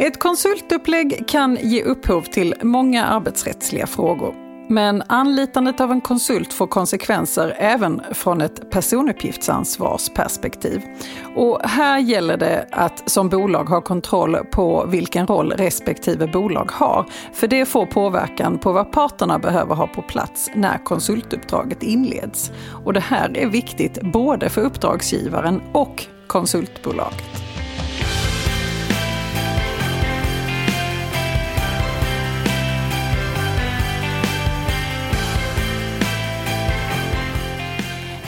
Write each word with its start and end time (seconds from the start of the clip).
Ett 0.00 0.18
konsultupplägg 0.18 1.28
kan 1.28 1.58
ge 1.60 1.82
upphov 1.82 2.22
till 2.22 2.54
många 2.62 3.04
arbetsrättsliga 3.04 3.86
frågor. 3.86 4.34
Men 4.68 5.02
anlitandet 5.06 5.80
av 5.80 5.92
en 5.92 6.00
konsult 6.00 6.52
får 6.52 6.66
konsekvenser 6.66 7.56
även 7.58 8.02
från 8.12 8.40
ett 8.40 8.70
personuppgiftsansvarsperspektiv. 8.70 10.82
Och 11.36 11.60
här 11.62 11.98
gäller 11.98 12.36
det 12.36 12.68
att 12.72 13.10
som 13.10 13.28
bolag 13.28 13.64
ha 13.64 13.80
kontroll 13.80 14.36
på 14.52 14.84
vilken 14.88 15.26
roll 15.26 15.52
respektive 15.52 16.26
bolag 16.26 16.70
har. 16.72 17.06
För 17.32 17.48
det 17.48 17.66
får 17.66 17.86
påverkan 17.86 18.58
på 18.58 18.72
vad 18.72 18.92
parterna 18.92 19.38
behöver 19.38 19.74
ha 19.74 19.86
på 19.86 20.02
plats 20.02 20.50
när 20.54 20.84
konsultuppdraget 20.84 21.82
inleds. 21.82 22.52
Och 22.84 22.92
det 22.92 23.00
här 23.00 23.36
är 23.36 23.46
viktigt 23.46 24.02
både 24.02 24.48
för 24.48 24.60
uppdragsgivaren 24.60 25.62
och 25.72 26.06
konsultbolaget. 26.26 27.47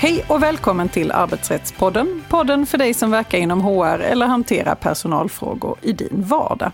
Hej 0.01 0.25
och 0.29 0.43
välkommen 0.43 0.89
till 0.89 1.13
Arbetsrättspodden. 1.13 2.25
Podden 2.29 2.67
för 2.67 2.79
dig 2.79 2.95
som 2.95 3.11
verkar 3.11 3.39
inom 3.39 3.61
HR 3.61 3.99
eller 3.99 4.27
hanterar 4.27 4.75
personalfrågor 4.75 5.79
i 5.83 5.93
din 5.93 6.23
vardag. 6.23 6.73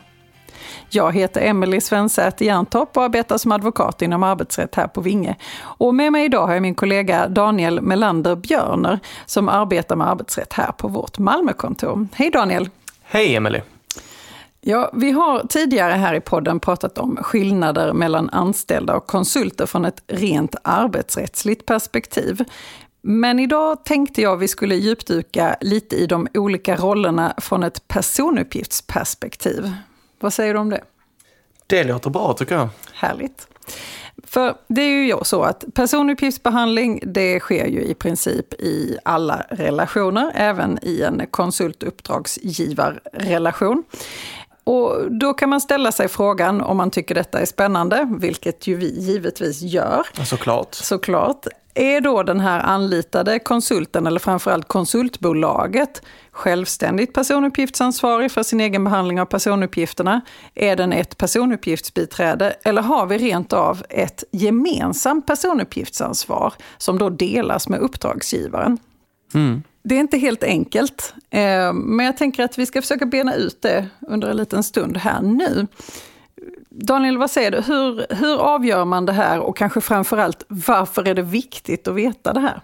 Jag 0.90 1.14
heter 1.14 1.40
Emelie 1.40 1.80
Svensäter 1.80 2.44
Jerntorp 2.44 2.96
och 2.96 3.02
arbetar 3.02 3.38
som 3.38 3.52
advokat 3.52 4.02
inom 4.02 4.22
arbetsrätt 4.22 4.74
här 4.74 4.88
på 4.88 5.00
Vinge. 5.00 5.36
Och 5.62 5.94
med 5.94 6.12
mig 6.12 6.24
idag 6.24 6.46
har 6.46 6.52
jag 6.52 6.62
min 6.62 6.74
kollega 6.74 7.28
Daniel 7.28 7.80
Melander 7.80 8.36
Björner 8.36 8.98
som 9.26 9.48
arbetar 9.48 9.96
med 9.96 10.08
arbetsrätt 10.08 10.52
här 10.52 10.72
på 10.72 10.88
vårt 10.88 11.18
Malmökontor. 11.18 12.08
Hej 12.12 12.30
Daniel! 12.30 12.68
Hej 13.02 13.36
Emelie! 13.36 13.62
Ja, 14.60 14.90
vi 14.94 15.10
har 15.10 15.46
tidigare 15.48 15.92
här 15.92 16.14
i 16.14 16.20
podden 16.20 16.60
pratat 16.60 16.98
om 16.98 17.16
skillnader 17.16 17.92
mellan 17.92 18.30
anställda 18.30 18.96
och 18.96 19.06
konsulter 19.06 19.66
från 19.66 19.84
ett 19.84 20.02
rent 20.06 20.54
arbetsrättsligt 20.62 21.66
perspektiv. 21.66 22.44
Men 23.08 23.38
idag 23.38 23.84
tänkte 23.84 24.22
jag 24.22 24.36
vi 24.36 24.48
skulle 24.48 24.74
djupdyka 24.74 25.56
lite 25.60 25.96
i 25.96 26.06
de 26.06 26.28
olika 26.34 26.76
rollerna 26.76 27.34
från 27.38 27.62
ett 27.62 27.88
personuppgiftsperspektiv. 27.88 29.72
Vad 30.20 30.32
säger 30.32 30.54
du 30.54 30.60
om 30.60 30.70
det? 30.70 30.80
Det 31.66 31.84
låter 31.84 32.10
bra 32.10 32.32
tycker 32.32 32.54
jag. 32.54 32.68
Härligt. 32.92 33.48
För 34.24 34.54
det 34.68 34.82
är 34.82 35.04
ju 35.04 35.14
så 35.22 35.42
att 35.42 35.64
personuppgiftsbehandling, 35.74 37.00
det 37.04 37.40
sker 37.40 37.66
ju 37.66 37.82
i 37.82 37.94
princip 37.94 38.54
i 38.54 38.98
alla 39.04 39.46
relationer, 39.50 40.32
även 40.34 40.78
i 40.82 41.02
en 41.02 41.26
konsultuppdragsgivarrelation. 41.30 43.84
Och 44.64 45.12
då 45.12 45.34
kan 45.34 45.48
man 45.48 45.60
ställa 45.60 45.92
sig 45.92 46.08
frågan 46.08 46.60
om 46.60 46.76
man 46.76 46.90
tycker 46.90 47.14
detta 47.14 47.40
är 47.40 47.46
spännande, 47.46 48.16
vilket 48.20 48.66
ju 48.66 48.76
vi 48.76 49.00
givetvis 49.00 49.62
gör. 49.62 50.06
Såklart. 50.24 50.74
Såklart. 50.74 51.46
Är 51.78 52.00
då 52.00 52.22
den 52.22 52.40
här 52.40 52.60
anlitade 52.60 53.38
konsulten, 53.38 54.06
eller 54.06 54.20
framförallt 54.20 54.68
konsultbolaget, 54.68 56.02
självständigt 56.30 57.12
personuppgiftsansvarig 57.12 58.32
för 58.32 58.42
sin 58.42 58.60
egen 58.60 58.84
behandling 58.84 59.20
av 59.20 59.24
personuppgifterna? 59.24 60.20
Är 60.54 60.76
den 60.76 60.92
ett 60.92 61.16
personuppgiftsbiträde? 61.16 62.56
Eller 62.62 62.82
har 62.82 63.06
vi 63.06 63.18
rent 63.18 63.52
av 63.52 63.82
ett 63.88 64.24
gemensamt 64.30 65.26
personuppgiftsansvar 65.26 66.54
som 66.78 66.98
då 66.98 67.10
delas 67.10 67.68
med 67.68 67.80
uppdragsgivaren? 67.80 68.78
Mm. 69.34 69.62
Det 69.82 69.94
är 69.94 70.00
inte 70.00 70.18
helt 70.18 70.44
enkelt, 70.44 71.14
eh, 71.30 71.72
men 71.72 72.06
jag 72.06 72.16
tänker 72.16 72.44
att 72.44 72.58
vi 72.58 72.66
ska 72.66 72.82
försöka 72.82 73.06
bena 73.06 73.34
ut 73.34 73.62
det 73.62 73.86
under 74.00 74.28
en 74.28 74.36
liten 74.36 74.62
stund 74.62 74.96
här 74.96 75.22
nu. 75.22 75.66
Daniel, 76.78 77.18
vad 77.18 77.30
säger 77.30 77.50
du? 77.50 77.60
Hur, 77.60 78.06
hur 78.14 78.38
avgör 78.38 78.84
man 78.84 79.06
det 79.06 79.12
här 79.12 79.40
och 79.40 79.56
kanske 79.56 79.80
framförallt 79.80 80.44
varför 80.48 81.08
är 81.08 81.14
det 81.14 81.22
viktigt 81.22 81.88
att 81.88 81.94
veta 81.94 82.32
det 82.32 82.40
här? 82.40 82.60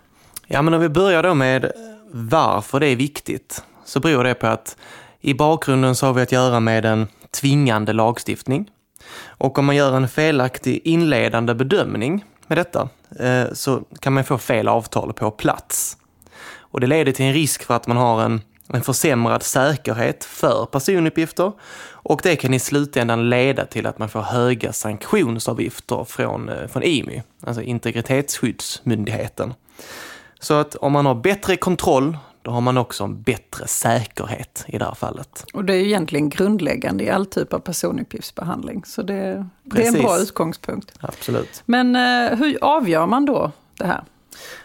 Ja, 0.46 0.62
men 0.62 0.74
om 0.74 0.80
vi 0.80 0.88
börjar 0.88 1.22
då 1.22 1.34
med 1.34 1.72
varför 2.10 2.80
det 2.80 2.86
är 2.86 2.96
viktigt 2.96 3.64
så 3.84 4.00
beror 4.00 4.24
det 4.24 4.34
på 4.34 4.46
att 4.46 4.76
i 5.20 5.34
bakgrunden 5.34 5.94
så 5.94 6.06
har 6.06 6.12
vi 6.12 6.22
att 6.22 6.32
göra 6.32 6.60
med 6.60 6.84
en 6.84 7.06
tvingande 7.40 7.92
lagstiftning. 7.92 8.70
Och 9.26 9.58
om 9.58 9.64
man 9.64 9.76
gör 9.76 9.96
en 9.96 10.08
felaktig 10.08 10.80
inledande 10.84 11.54
bedömning 11.54 12.24
med 12.46 12.58
detta 12.58 12.88
eh, 13.18 13.52
så 13.52 13.82
kan 14.00 14.12
man 14.12 14.24
få 14.24 14.38
fel 14.38 14.68
avtal 14.68 15.12
på 15.12 15.30
plats. 15.30 15.96
Och 16.58 16.80
det 16.80 16.86
leder 16.86 17.12
till 17.12 17.26
en 17.26 17.32
risk 17.32 17.62
för 17.62 17.74
att 17.74 17.86
man 17.86 17.96
har 17.96 18.22
en 18.22 18.40
en 18.72 18.82
försämrad 18.82 19.42
säkerhet 19.42 20.24
för 20.24 20.66
personuppgifter 20.66 21.52
och 21.90 22.20
det 22.22 22.36
kan 22.36 22.54
i 22.54 22.58
slutändan 22.58 23.30
leda 23.30 23.66
till 23.66 23.86
att 23.86 23.98
man 23.98 24.08
får 24.08 24.20
höga 24.20 24.72
sanktionsavgifter 24.72 26.04
från, 26.04 26.48
eh, 26.48 26.66
från 26.68 26.82
IMY, 26.82 27.22
alltså 27.46 27.62
Integritetsskyddsmyndigheten. 27.62 29.54
Så 30.40 30.54
att 30.54 30.74
om 30.74 30.92
man 30.92 31.06
har 31.06 31.14
bättre 31.14 31.56
kontroll 31.56 32.16
då 32.42 32.50
har 32.50 32.60
man 32.60 32.78
också 32.78 33.04
en 33.04 33.22
bättre 33.22 33.66
säkerhet 33.66 34.64
i 34.68 34.78
det 34.78 34.84
här 34.84 34.94
fallet. 34.94 35.44
Och 35.54 35.64
det 35.64 35.74
är 35.74 35.76
ju 35.76 35.86
egentligen 35.86 36.28
grundläggande 36.28 37.04
i 37.04 37.10
all 37.10 37.26
typ 37.26 37.52
av 37.52 37.58
personuppgiftsbehandling. 37.58 38.84
Så 38.84 39.02
det, 39.02 39.46
det 39.62 39.86
är 39.86 39.96
en 39.96 40.02
bra 40.02 40.18
utgångspunkt. 40.18 40.92
Absolut. 41.00 41.62
Men 41.66 41.96
eh, 41.96 42.38
hur 42.38 42.58
avgör 42.60 43.06
man 43.06 43.24
då 43.26 43.52
det 43.78 43.86
här? 43.86 44.04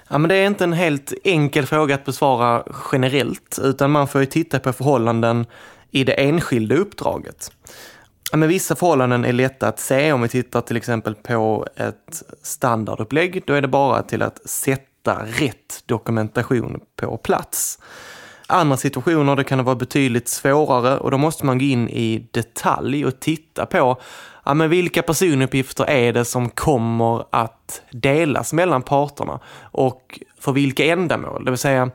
Ja, 0.09 0.17
men 0.17 0.29
det 0.29 0.35
är 0.35 0.47
inte 0.47 0.63
en 0.63 0.73
helt 0.73 1.13
enkel 1.23 1.65
fråga 1.65 1.95
att 1.95 2.05
besvara 2.05 2.63
generellt, 2.91 3.59
utan 3.63 3.91
man 3.91 4.07
får 4.07 4.21
ju 4.21 4.27
titta 4.27 4.59
på 4.59 4.73
förhållanden 4.73 5.45
i 5.91 6.03
det 6.03 6.13
enskilda 6.13 6.75
uppdraget. 6.75 7.51
Ja, 8.31 8.37
men 8.37 8.49
vissa 8.49 8.75
förhållanden 8.75 9.25
är 9.25 9.33
lätta 9.33 9.67
att 9.67 9.79
se 9.79 10.11
om 10.11 10.21
vi 10.21 10.29
tittar 10.29 10.61
till 10.61 10.77
exempel 10.77 11.15
på 11.15 11.67
ett 11.75 12.23
standardupplägg. 12.41 13.43
Då 13.47 13.53
är 13.53 13.61
det 13.61 13.67
bara 13.67 14.03
till 14.03 14.21
att 14.21 14.49
sätta 14.49 15.25
rätt 15.25 15.83
dokumentation 15.85 16.79
på 16.95 17.17
plats. 17.17 17.79
Andra 18.47 18.77
situationer 18.77 19.35
det 19.35 19.43
kan 19.43 19.63
vara 19.63 19.75
betydligt 19.75 20.27
svårare 20.27 20.97
och 20.97 21.11
då 21.11 21.17
måste 21.17 21.45
man 21.45 21.57
gå 21.57 21.65
in 21.65 21.89
i 21.89 22.27
detalj 22.31 23.05
och 23.05 23.19
titta 23.19 23.65
på 23.65 24.01
ja, 24.47 24.53
men 24.53 24.69
vilka 24.69 25.01
personuppgifter 25.01 25.89
är 25.89 26.13
det 26.13 26.25
som 26.25 26.49
kommer 26.49 27.23
att 27.29 27.81
delas 27.91 28.53
mellan 28.53 28.81
parterna 28.81 29.39
och 29.61 30.19
för 30.39 30.51
vilka 30.51 30.85
ändamål? 30.85 31.45
Det 31.45 31.51
vill 31.51 31.57
säga, 31.57 31.89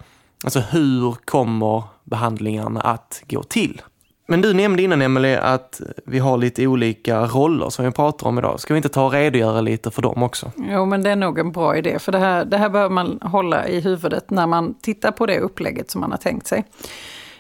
alltså 0.44 0.60
hur 0.60 1.12
kommer 1.24 1.82
behandlingarna 2.04 2.80
att 2.80 3.22
gå 3.28 3.42
till? 3.42 3.82
Men 4.28 4.40
du 4.40 4.54
nämnde 4.54 4.82
innan 4.82 5.02
Emelie 5.02 5.40
att 5.40 5.80
vi 6.06 6.18
har 6.18 6.38
lite 6.38 6.66
olika 6.66 7.20
roller 7.20 7.70
som 7.70 7.84
vi 7.84 7.90
pratar 7.90 8.26
om 8.26 8.38
idag. 8.38 8.60
Ska 8.60 8.74
vi 8.74 8.78
inte 8.78 8.88
ta 8.88 9.06
och 9.06 9.12
redogöra 9.12 9.60
lite 9.60 9.90
för 9.90 10.02
dem 10.02 10.22
också? 10.22 10.52
Jo, 10.56 10.84
men 10.86 11.02
det 11.02 11.10
är 11.10 11.16
nog 11.16 11.38
en 11.38 11.52
bra 11.52 11.76
idé. 11.76 11.98
För 11.98 12.12
det 12.12 12.18
här, 12.18 12.44
det 12.44 12.56
här 12.56 12.68
behöver 12.68 12.94
man 12.94 13.18
hålla 13.22 13.68
i 13.68 13.80
huvudet 13.80 14.30
när 14.30 14.46
man 14.46 14.74
tittar 14.82 15.10
på 15.10 15.26
det 15.26 15.38
upplägget 15.38 15.90
som 15.90 16.00
man 16.00 16.10
har 16.10 16.18
tänkt 16.18 16.46
sig. 16.46 16.64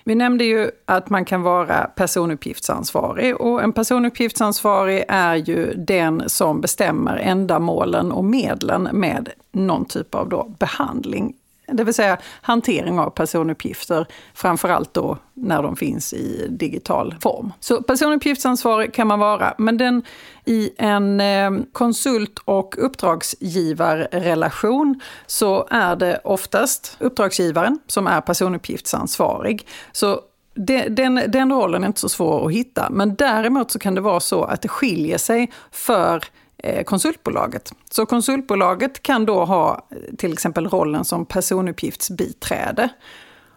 Vi 0.04 0.14
nämnde 0.14 0.44
ju 0.44 0.70
att 0.84 1.10
man 1.10 1.24
kan 1.24 1.42
vara 1.42 1.84
personuppgiftsansvarig 1.84 3.40
och 3.40 3.62
en 3.62 3.72
personuppgiftsansvarig 3.72 5.04
är 5.08 5.36
ju 5.36 5.74
den 5.74 6.22
som 6.26 6.60
bestämmer 6.60 7.16
ändamålen 7.16 8.12
och 8.12 8.24
medlen 8.24 8.88
med 8.92 9.28
någon 9.52 9.84
typ 9.84 10.14
av 10.14 10.28
då 10.28 10.54
behandling 10.58 11.34
det 11.72 11.84
vill 11.84 11.94
säga 11.94 12.18
hantering 12.42 12.98
av 12.98 13.10
personuppgifter, 13.10 14.06
framförallt 14.34 14.94
då 14.94 15.18
när 15.34 15.62
de 15.62 15.76
finns 15.76 16.12
i 16.12 16.46
digital 16.50 17.14
form. 17.20 17.52
Så 17.60 17.82
personuppgiftsansvarig 17.82 18.94
kan 18.94 19.06
man 19.06 19.18
vara, 19.18 19.54
men 19.58 19.78
den 19.78 20.02
i 20.44 20.70
en 20.78 21.20
eh, 21.20 21.50
konsult 21.72 22.38
och 22.44 22.74
uppdragsgivarrelation 22.78 25.00
så 25.26 25.66
är 25.70 25.96
det 25.96 26.20
oftast 26.24 26.96
uppdragsgivaren 27.00 27.78
som 27.86 28.06
är 28.06 28.20
personuppgiftsansvarig. 28.20 29.66
Så 29.92 30.20
den, 30.54 31.22
den 31.28 31.52
rollen 31.52 31.82
är 31.82 31.86
inte 31.86 32.00
så 32.00 32.08
svår 32.08 32.46
att 32.46 32.52
hitta, 32.52 32.90
men 32.90 33.14
däremot 33.14 33.70
så 33.70 33.78
kan 33.78 33.94
det 33.94 34.00
vara 34.00 34.20
så 34.20 34.44
att 34.44 34.62
det 34.62 34.68
skiljer 34.68 35.18
sig 35.18 35.52
för 35.70 36.24
Eh, 36.64 36.84
konsultbolaget. 36.84 37.72
Så 37.90 38.06
konsultbolaget 38.06 39.02
kan 39.02 39.26
då 39.26 39.44
ha 39.44 39.86
eh, 39.90 40.16
till 40.16 40.32
exempel 40.32 40.66
rollen 40.66 41.04
som 41.04 41.26
personuppgiftsbiträde. 41.26 42.88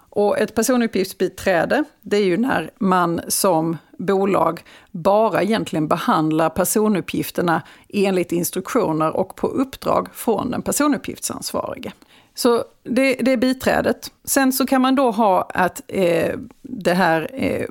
Och 0.09 0.39
ett 0.39 0.55
personuppgiftsbiträde, 0.55 1.83
det 2.01 2.17
är 2.17 2.23
ju 2.23 2.37
när 2.37 2.71
man 2.77 3.21
som 3.27 3.77
bolag 3.97 4.63
bara 4.91 5.43
egentligen 5.43 5.87
behandlar 5.87 6.49
personuppgifterna 6.49 7.61
enligt 7.89 8.31
instruktioner 8.31 9.15
och 9.15 9.35
på 9.35 9.47
uppdrag 9.47 10.07
från 10.13 10.51
den 10.51 10.61
personuppgiftsansvarige. 10.61 11.91
Så 12.37 12.63
det, 12.83 13.15
det, 13.15 13.31
är 13.31 13.37
biträdet. 13.37 14.11
Sen 14.23 14.53
så 14.53 14.65
kan 14.65 14.81
man 14.81 14.95
då 14.95 15.11
ha 15.11 15.49
att 15.53 15.81
eh, 15.87 16.35
det 16.61 16.93
här 16.93 17.29
eh, 17.33 17.65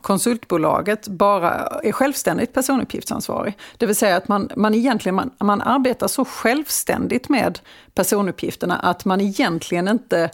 konsultbolaget 0.00 1.08
bara 1.08 1.50
är 1.82 1.92
självständigt 1.92 2.52
personuppgiftsansvarig. 2.52 3.58
Det 3.76 3.86
vill 3.86 3.96
säga 3.96 4.16
att 4.16 4.28
man, 4.28 4.50
man 4.56 4.74
egentligen 4.74 5.14
man, 5.14 5.30
man 5.38 5.60
arbetar 5.60 6.08
så 6.08 6.24
självständigt 6.24 7.28
med 7.28 7.58
personuppgifterna 7.94 8.76
att 8.76 9.04
man 9.04 9.20
egentligen 9.20 9.88
inte 9.88 10.30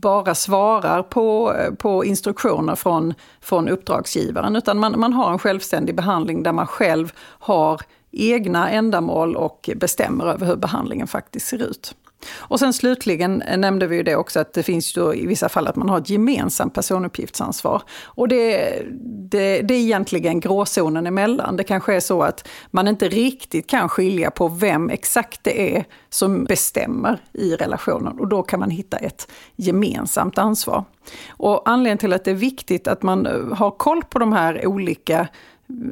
bara 0.00 0.34
svarar 0.34 1.02
på, 1.02 1.54
på 1.78 2.04
instruktioner 2.04 2.74
från, 2.74 3.14
från 3.40 3.68
uppdragsgivaren, 3.68 4.56
utan 4.56 4.78
man, 4.78 5.00
man 5.00 5.12
har 5.12 5.32
en 5.32 5.38
självständig 5.38 5.94
behandling 5.94 6.42
där 6.42 6.52
man 6.52 6.66
själv 6.66 7.12
har 7.22 7.80
egna 8.10 8.70
ändamål 8.70 9.36
och 9.36 9.70
bestämmer 9.76 10.24
över 10.24 10.46
hur 10.46 10.56
behandlingen 10.56 11.06
faktiskt 11.06 11.46
ser 11.46 11.62
ut. 11.62 11.94
Och 12.28 12.58
sen 12.58 12.72
slutligen 12.72 13.42
eh, 13.42 13.58
nämnde 13.58 13.86
vi 13.86 13.96
ju 13.96 14.02
det 14.02 14.16
också 14.16 14.40
att 14.40 14.52
det 14.52 14.62
finns 14.62 14.96
ju 14.96 15.14
i 15.14 15.26
vissa 15.26 15.48
fall 15.48 15.66
att 15.66 15.76
man 15.76 15.88
har 15.88 15.98
ett 15.98 16.10
gemensamt 16.10 16.74
personuppgiftsansvar. 16.74 17.82
Och 18.04 18.28
det, 18.28 18.82
det, 19.30 19.62
det 19.62 19.74
är 19.74 19.80
egentligen 19.80 20.40
gråzonen 20.40 21.06
emellan. 21.06 21.56
Det 21.56 21.64
kanske 21.64 21.94
är 21.94 22.00
så 22.00 22.22
att 22.22 22.48
man 22.70 22.88
inte 22.88 23.08
riktigt 23.08 23.66
kan 23.66 23.88
skilja 23.88 24.30
på 24.30 24.48
vem 24.48 24.90
exakt 24.90 25.44
det 25.44 25.76
är 25.76 25.84
som 26.08 26.44
bestämmer 26.44 27.18
i 27.32 27.56
relationen 27.56 28.18
och 28.18 28.28
då 28.28 28.42
kan 28.42 28.60
man 28.60 28.70
hitta 28.70 28.96
ett 28.96 29.28
gemensamt 29.56 30.38
ansvar. 30.38 30.84
Och 31.28 31.68
anledningen 31.68 31.98
till 31.98 32.12
att 32.12 32.24
det 32.24 32.30
är 32.30 32.34
viktigt 32.34 32.88
att 32.88 33.02
man 33.02 33.26
eh, 33.26 33.56
har 33.56 33.70
koll 33.70 34.02
på 34.04 34.18
de 34.18 34.32
här 34.32 34.66
olika 34.66 35.28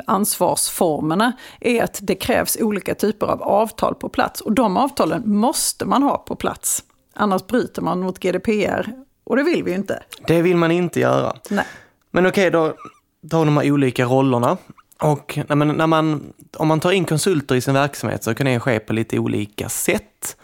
ansvarsformerna 0.06 1.32
är 1.60 1.82
att 1.82 1.98
det 2.02 2.14
krävs 2.14 2.56
olika 2.60 2.94
typer 2.94 3.26
av 3.26 3.42
avtal 3.42 3.94
på 3.94 4.08
plats. 4.08 4.40
Och 4.40 4.52
de 4.52 4.76
avtalen 4.76 5.22
måste 5.26 5.84
man 5.84 6.02
ha 6.02 6.18
på 6.18 6.36
plats. 6.36 6.84
Annars 7.14 7.46
bryter 7.46 7.82
man 7.82 8.00
mot 8.00 8.18
GDPR 8.18 8.92
och 9.24 9.36
det 9.36 9.42
vill 9.42 9.64
vi 9.64 9.70
ju 9.70 9.76
inte. 9.76 10.02
Det 10.26 10.42
vill 10.42 10.56
man 10.56 10.70
inte 10.70 11.00
göra. 11.00 11.36
Nej. 11.50 11.64
Men 12.10 12.26
okej, 12.26 12.48
okay, 12.48 12.74
då, 13.20 13.36
har 13.36 13.44
de 13.44 13.56
här 13.56 13.72
olika 13.72 14.04
rollerna. 14.04 14.56
Och 15.02 15.38
när 15.48 15.56
man, 15.56 15.68
när 15.68 15.86
man, 15.86 16.32
om 16.56 16.68
man 16.68 16.80
tar 16.80 16.92
in 16.92 17.04
konsulter 17.04 17.54
i 17.54 17.60
sin 17.60 17.74
verksamhet 17.74 18.24
så 18.24 18.34
kan 18.34 18.46
det 18.46 18.60
ske 18.60 18.78
på 18.78 18.92
lite 18.92 19.18
olika 19.18 19.68
sätt. 19.68 20.36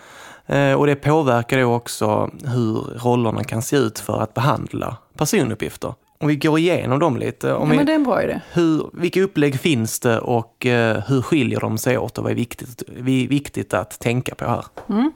Eh, 0.46 0.72
och 0.72 0.86
det 0.86 0.96
påverkar 0.96 1.58
då 1.58 1.74
också 1.74 2.30
hur 2.44 2.98
rollerna 3.04 3.44
kan 3.44 3.62
se 3.62 3.76
ut 3.76 3.98
för 3.98 4.20
att 4.20 4.34
behandla 4.34 4.96
personuppgifter. 5.16 5.94
Om 6.24 6.28
vi 6.28 6.36
går 6.36 6.58
igenom 6.58 6.98
dem 6.98 7.16
lite. 7.16 7.52
Om 7.52 7.70
ja, 7.70 7.76
men 7.76 7.86
det 7.86 7.92
är 7.92 7.96
en 7.96 8.04
bra 8.04 8.22
idé. 8.22 8.40
Hur, 8.52 8.90
vilka 8.92 9.22
upplägg 9.22 9.60
finns 9.60 10.00
det 10.00 10.18
och 10.18 10.66
eh, 10.66 11.02
hur 11.08 11.22
skiljer 11.22 11.60
de 11.60 11.78
sig 11.78 11.98
åt 11.98 12.18
och 12.18 12.24
vad 12.24 12.32
är 12.32 12.36
viktigt, 12.36 12.82
viktigt 13.28 13.74
att 13.74 13.98
tänka 13.98 14.34
på 14.34 14.44
här? 14.44 14.64
Mm. 14.88 15.12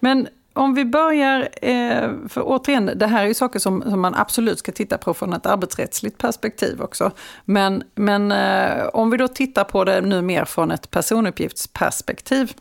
Men 0.00 0.28
om 0.52 0.74
vi 0.74 0.84
börjar, 0.84 1.48
eh, 1.62 2.10
för 2.28 2.42
återigen, 2.44 2.90
det 2.96 3.06
här 3.06 3.22
är 3.22 3.28
ju 3.28 3.34
saker 3.34 3.58
som, 3.58 3.82
som, 3.82 4.00
man 4.00 4.14
absolut 4.14 4.58
ska 4.58 4.72
titta 4.72 4.98
på 4.98 5.14
från 5.14 5.32
ett 5.32 5.46
arbetsrättsligt 5.46 6.18
perspektiv 6.18 6.80
också. 6.80 7.10
Men, 7.44 7.82
men 7.94 8.32
eh, 8.32 8.86
om 8.86 9.10
vi 9.10 9.16
då 9.16 9.28
tittar 9.28 9.64
på 9.64 9.84
det 9.84 10.00
nu 10.00 10.22
mer 10.22 10.44
från 10.44 10.70
ett 10.70 10.90
personuppgiftsperspektiv. 10.90 12.52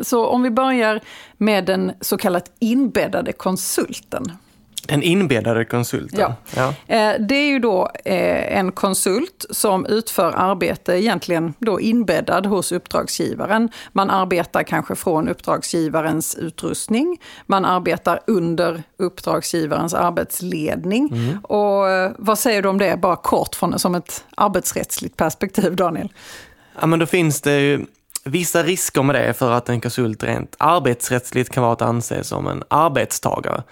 Så 0.00 0.26
om 0.26 0.42
vi 0.42 0.50
börjar 0.50 1.00
med 1.36 1.64
den 1.64 1.92
så 2.00 2.16
kallat 2.16 2.50
inbäddade 2.58 3.32
konsulten. 3.32 4.32
Den 4.86 5.02
inbäddade 5.02 5.64
konsulten? 5.64 6.20
Ja. 6.20 6.34
ja. 6.56 6.94
Eh, 6.96 7.20
det 7.20 7.34
är 7.34 7.48
ju 7.48 7.58
då 7.58 7.90
eh, 8.04 8.58
en 8.58 8.72
konsult 8.72 9.46
som 9.50 9.86
utför 9.86 10.32
arbete 10.36 10.92
egentligen 10.92 11.54
då 11.58 11.80
inbäddad 11.80 12.46
hos 12.46 12.72
uppdragsgivaren. 12.72 13.68
Man 13.92 14.10
arbetar 14.10 14.62
kanske 14.62 14.94
från 14.96 15.28
uppdragsgivarens 15.28 16.34
utrustning. 16.34 17.20
Man 17.46 17.64
arbetar 17.64 18.20
under 18.26 18.82
uppdragsgivarens 18.96 19.94
arbetsledning. 19.94 21.08
Mm. 21.12 21.38
Och 21.38 21.90
eh, 21.90 22.12
vad 22.18 22.38
säger 22.38 22.62
du 22.62 22.68
om 22.68 22.78
det, 22.78 22.96
bara 22.96 23.16
kort 23.16 23.54
från, 23.54 23.78
som 23.78 23.94
ett 23.94 24.24
arbetsrättsligt 24.36 25.16
perspektiv, 25.16 25.76
Daniel? 25.76 26.08
Ja, 26.80 26.86
men 26.86 26.98
då 26.98 27.06
finns 27.06 27.40
det 27.40 27.60
ju 27.60 27.86
vissa 28.24 28.62
risker 28.62 29.02
med 29.02 29.14
det 29.14 29.34
för 29.34 29.50
att 29.50 29.68
en 29.68 29.80
konsult 29.80 30.22
rent 30.22 30.56
arbetsrättsligt 30.58 31.50
kan 31.50 31.62
vara 31.62 31.72
att 31.72 31.82
anse 31.82 32.24
som 32.24 32.46
en 32.46 32.62
arbetstagare. 32.68 33.62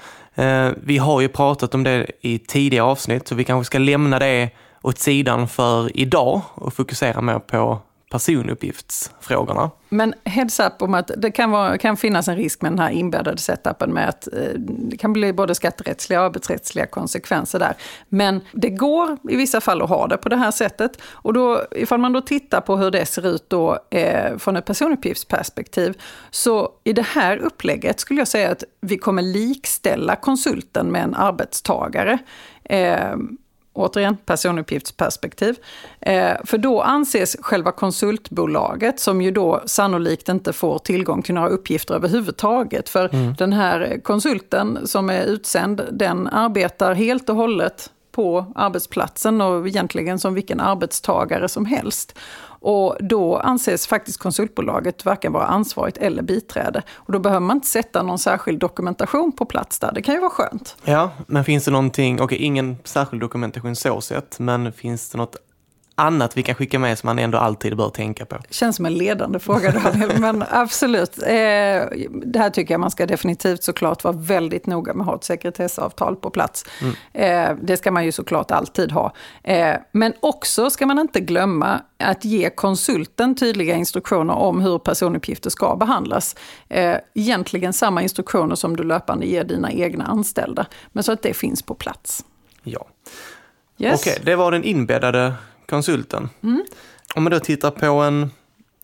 Eh, 0.40 0.72
vi 0.82 0.98
har 0.98 1.20
ju 1.20 1.28
pratat 1.28 1.74
om 1.74 1.84
det 1.84 2.06
i 2.20 2.38
tidigare 2.38 2.84
avsnitt 2.84 3.28
så 3.28 3.34
vi 3.34 3.44
kanske 3.44 3.66
ska 3.66 3.78
lämna 3.78 4.18
det 4.18 4.50
åt 4.82 4.98
sidan 4.98 5.48
för 5.48 5.96
idag 5.96 6.40
och 6.54 6.74
fokusera 6.74 7.20
mer 7.20 7.38
på 7.38 7.78
personuppgiftsfrågorna. 8.10 9.70
Men 9.88 10.14
heads 10.24 10.60
up 10.60 10.82
om 10.82 10.94
att 10.94 11.10
det 11.16 11.30
kan, 11.30 11.50
vara, 11.50 11.78
kan 11.78 11.96
finnas 11.96 12.28
en 12.28 12.36
risk 12.36 12.62
med 12.62 12.72
den 12.72 12.78
här 12.78 12.90
inbäddade 12.90 13.38
setupen 13.38 13.92
med 13.92 14.08
att 14.08 14.26
eh, 14.26 14.52
det 14.56 14.96
kan 14.96 15.12
bli 15.12 15.32
både 15.32 15.54
skatterättsliga 15.54 16.20
och 16.20 16.26
arbetsrättsliga 16.26 16.86
konsekvenser 16.86 17.58
där. 17.58 17.74
Men 18.08 18.40
det 18.52 18.70
går 18.70 19.16
i 19.28 19.36
vissa 19.36 19.60
fall 19.60 19.82
att 19.82 19.88
ha 19.88 20.06
det 20.06 20.16
på 20.16 20.28
det 20.28 20.36
här 20.36 20.50
sättet. 20.50 21.02
Och 21.02 21.32
då, 21.32 21.62
ifall 21.70 22.00
man 22.00 22.12
då 22.12 22.20
tittar 22.20 22.60
på 22.60 22.76
hur 22.76 22.90
det 22.90 23.06
ser 23.06 23.26
ut 23.26 23.50
då 23.50 23.78
eh, 23.90 24.36
från 24.38 24.56
ett 24.56 24.64
personuppgiftsperspektiv, 24.64 25.98
så 26.30 26.70
i 26.84 26.92
det 26.92 27.06
här 27.06 27.36
upplägget 27.36 28.00
skulle 28.00 28.20
jag 28.20 28.28
säga 28.28 28.50
att 28.50 28.64
vi 28.80 28.98
kommer 28.98 29.22
likställa 29.22 30.16
konsulten 30.16 30.86
med 30.86 31.02
en 31.02 31.14
arbetstagare. 31.14 32.18
Eh, 32.64 33.16
återigen 33.72 34.16
personuppgiftsperspektiv. 34.16 35.56
Eh, 36.00 36.36
för 36.44 36.58
då 36.58 36.82
anses 36.82 37.36
själva 37.40 37.72
konsultbolaget, 37.72 39.00
som 39.00 39.22
ju 39.22 39.30
då 39.30 39.62
sannolikt 39.66 40.28
inte 40.28 40.52
får 40.52 40.78
tillgång 40.78 41.22
till 41.22 41.34
några 41.34 41.48
uppgifter 41.48 41.94
överhuvudtaget, 41.94 42.88
för 42.88 43.14
mm. 43.14 43.34
den 43.34 43.52
här 43.52 44.00
konsulten 44.02 44.78
som 44.84 45.10
är 45.10 45.24
utsänd, 45.24 45.82
den 45.92 46.26
arbetar 46.26 46.94
helt 46.94 47.28
och 47.28 47.36
hållet 47.36 47.90
på 48.12 48.52
arbetsplatsen 48.54 49.40
och 49.40 49.68
egentligen 49.68 50.18
som 50.18 50.34
vilken 50.34 50.60
arbetstagare 50.60 51.48
som 51.48 51.66
helst. 51.66 52.18
Och 52.60 52.96
då 53.00 53.36
anses 53.36 53.86
faktiskt 53.86 54.18
konsultbolaget 54.18 55.04
varken 55.04 55.32
vara 55.32 55.46
ansvarigt 55.46 55.96
eller 55.96 56.22
biträde. 56.22 56.82
Och 56.94 57.12
då 57.12 57.18
behöver 57.18 57.46
man 57.46 57.56
inte 57.56 57.68
sätta 57.68 58.02
någon 58.02 58.18
särskild 58.18 58.58
dokumentation 58.58 59.32
på 59.32 59.44
plats 59.44 59.78
där. 59.78 59.92
Det 59.92 60.02
kan 60.02 60.14
ju 60.14 60.20
vara 60.20 60.30
skönt. 60.30 60.76
Ja, 60.84 61.10
men 61.26 61.44
finns 61.44 61.64
det 61.64 61.70
någonting, 61.70 62.14
okej 62.14 62.24
okay, 62.24 62.38
ingen 62.38 62.76
särskild 62.84 63.22
dokumentation 63.22 63.76
så 63.76 64.00
sett, 64.00 64.38
men 64.38 64.72
finns 64.72 65.10
det 65.10 65.18
något 65.18 65.36
annat 66.00 66.36
vi 66.36 66.42
kan 66.42 66.54
skicka 66.54 66.78
med 66.78 66.98
som 66.98 67.06
man 67.06 67.18
ändå 67.18 67.38
alltid 67.38 67.76
bör 67.76 67.88
tänka 67.88 68.26
på? 68.26 68.36
Känns 68.50 68.76
som 68.76 68.86
en 68.86 68.94
ledande 68.94 69.38
fråga 69.38 69.72
Daniel, 69.72 70.20
men 70.20 70.44
absolut. 70.50 71.18
Eh, 71.22 71.28
det 72.24 72.38
här 72.38 72.50
tycker 72.50 72.74
jag 72.74 72.80
man 72.80 72.90
ska 72.90 73.06
definitivt 73.06 73.62
såklart 73.62 74.04
vara 74.04 74.16
väldigt 74.16 74.66
noga 74.66 74.94
med 74.94 75.02
att 75.02 75.06
ha 75.06 75.16
ett 75.16 75.24
sekretessavtal 75.24 76.16
på 76.16 76.30
plats. 76.30 76.64
Mm. 76.80 76.94
Eh, 77.12 77.56
det 77.62 77.76
ska 77.76 77.90
man 77.90 78.04
ju 78.04 78.12
såklart 78.12 78.50
alltid 78.50 78.92
ha. 78.92 79.12
Eh, 79.42 79.76
men 79.92 80.12
också 80.20 80.70
ska 80.70 80.86
man 80.86 80.98
inte 80.98 81.20
glömma 81.20 81.80
att 81.98 82.24
ge 82.24 82.50
konsulten 82.50 83.34
tydliga 83.34 83.74
instruktioner 83.74 84.34
om 84.34 84.60
hur 84.60 84.78
personuppgifter 84.78 85.50
ska 85.50 85.76
behandlas. 85.76 86.36
Egentligen 87.14 87.72
samma 87.72 88.02
instruktioner 88.02 88.54
som 88.54 88.76
du 88.76 88.82
löpande 88.82 89.26
ger 89.26 89.44
dina 89.44 89.72
egna 89.72 90.04
anställda, 90.04 90.66
men 90.92 91.04
så 91.04 91.12
att 91.12 91.22
det 91.22 91.34
finns 91.34 91.62
på 91.62 91.74
plats. 91.74 92.24
Ja. 92.62 92.86
Yes. 93.78 94.00
Okej, 94.00 94.18
det 94.24 94.36
var 94.36 94.52
den 94.52 94.64
inbäddade 94.64 95.34
konsulten. 95.70 96.28
Mm. 96.42 96.64
Om 97.14 97.22
man 97.22 97.32
då 97.32 97.40
tittar 97.40 97.70
på 97.70 97.86
en, 97.86 98.30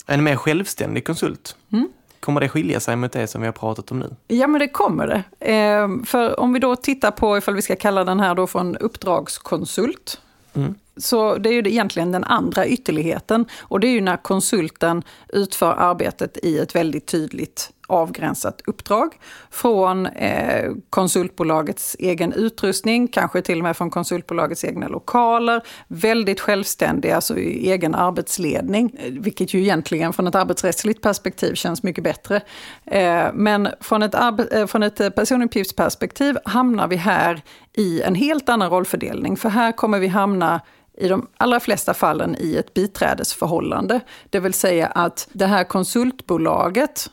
en 0.07 0.25
mer 0.25 0.37
självständig 0.37 1.07
konsult, 1.07 1.57
mm. 1.73 1.88
kommer 2.21 2.40
det 2.40 2.49
skilja 2.49 2.81
sig 2.81 2.97
mot 2.97 3.12
det 3.12 3.26
som 3.26 3.40
vi 3.40 3.47
har 3.47 3.52
pratat 3.52 3.90
om 3.90 3.99
nu? 3.99 4.16
Ja, 4.28 4.47
men 4.47 4.59
det 4.59 4.69
kommer 4.69 5.07
det. 5.07 5.52
Eh, 5.52 5.88
för 6.05 6.40
om 6.40 6.52
vi 6.52 6.59
då 6.59 6.76
tittar 6.76 7.11
på, 7.11 7.38
ifall 7.38 7.55
vi 7.55 7.62
ska 7.62 7.76
kalla 7.76 8.05
den 8.05 8.21
här 8.21 8.35
då 8.35 8.47
för 8.47 8.61
en 8.61 8.76
uppdragskonsult, 8.76 10.21
mm. 10.55 10.75
så 10.97 11.37
det 11.37 11.49
är 11.49 11.52
ju 11.52 11.59
egentligen 11.59 12.12
den 12.12 12.25
andra 12.25 12.66
ytterligheten. 12.66 13.47
Och 13.59 13.81
det 13.81 13.87
är 13.87 13.93
ju 13.93 14.00
när 14.00 14.16
konsulten 14.16 15.02
utför 15.28 15.73
arbetet 15.73 16.38
i 16.43 16.59
ett 16.59 16.75
väldigt 16.75 17.07
tydligt 17.07 17.71
avgränsat 17.87 18.61
uppdrag 18.66 19.14
från 19.50 20.07
eh, 20.07 20.73
konsultbolagets 20.90 21.97
egen 21.99 22.33
utrustning, 22.33 23.09
kanske 23.09 23.43
till 23.43 23.59
och 23.59 23.64
med 23.64 23.76
från 23.76 23.90
konsultbolagets 23.90 24.64
egna 24.64 24.88
lokaler. 24.88 25.62
Väldigt 25.88 26.40
självständiga, 26.40 27.14
alltså 27.14 27.38
i 27.38 27.71
egen 27.71 27.95
arbetsledning, 27.95 28.97
eh, 28.99 29.12
vilket 29.12 29.55
ju 29.55 29.61
egentligen 29.61 30.12
från 30.12 30.26
ett 30.26 30.35
arbetsrättsligt 30.35 31.02
perspektiv 31.02 31.55
känns 31.55 31.83
mycket 31.83 32.05
bättre. 32.05 32.40
Eh, 32.85 33.25
men 33.35 33.69
från 33.81 34.02
ett, 34.02 34.14
eh, 34.52 34.66
från 34.66 34.83
ett 34.83 35.14
personuppgiftsperspektiv 35.14 36.38
hamnar 36.45 36.88
vi 36.88 36.97
här 36.97 37.43
i 37.76 38.02
en 38.02 38.14
helt 38.14 38.49
annan 38.49 38.71
rollfördelning, 38.71 39.37
för 39.37 39.49
här 39.49 39.73
kommer 39.73 39.99
vi 39.99 40.07
hamna 40.07 40.61
i 40.99 41.09
de 41.09 41.26
allra 41.37 41.61
flesta 41.61 41.95
fallen 41.95 42.37
i 42.38 42.57
ett 42.57 42.75
biträdesförhållande. 42.75 44.00
Det 44.31 44.40
vill 44.40 44.55
säga 44.55 44.87
att 44.87 45.28
det 45.33 45.47
här 45.47 45.64
konsultbolaget 45.64 47.11